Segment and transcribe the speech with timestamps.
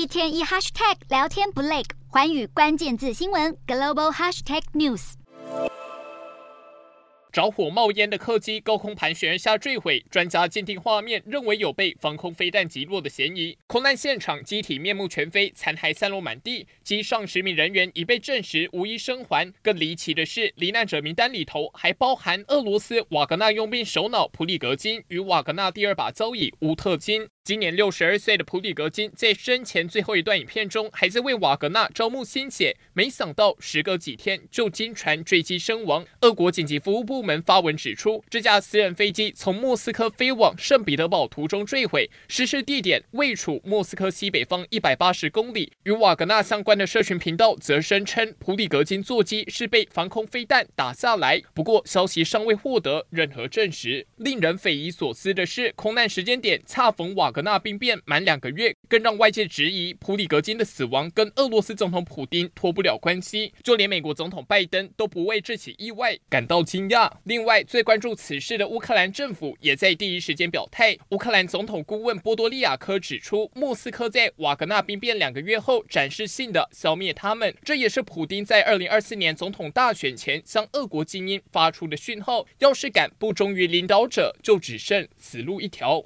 [0.00, 5.12] 一天一 hashtag 聊天不累，寰宇关键字新闻 global hashtag news。
[7.30, 13.56] 着火冒烟的客机高空盘旋下坠毁，专家鉴定画面认为有被防空飞弹击落的嫌疑。
[13.66, 19.52] 空难现场机体面目全非，残骸散落满地，机上十名人员已被证实无一生还。
[19.62, 27.28] 更离奇的是，罹难者名单里头还包含俄罗斯瓦格纳佣兵首脑普里格金与瓦格纳第二把交椅乌特金。
[27.42, 36.04] 今年六十二岁的普里格金在生前最后一段影片中，还在为瓦格纳招募新血，没想到时隔几天就惊传坠机身亡。
[36.20, 45.72] 俄国紧急服务部门发文指出，这架私人飞机从莫斯科飞往圣彼得堡途中坠毁，失事地点位处莫斯科西北方一百八十公里。
[45.84, 54.06] 与瓦格纳相关的社群频道则声称，普里格金座机是被防空飞弹打下来，不过消息尚未获得任何证实。
[54.18, 57.39] 令人匪夷所思的是，空难时间点恰逢瓦格。
[57.42, 63.52] 纳兵变满两个月，更让外界质疑普里格金的死亡跟俄罗斯总统普丁脱不了关系。
[63.62, 67.10] 就连美国总统拜登都不为这起意外感到惊讶。
[67.24, 70.96] 另外，最关注此事的乌克兰政府也在第一时间表态。
[71.10, 86.04] 乌克兰总统顾问波多利亚科指出，莫斯科在瓦格纳兵变两个月后展示性的消灭他们，这也是普丁在二零二四年总统大选前向俄国精英发出的讯号：要是敢不忠于领导者，就只剩死路一条。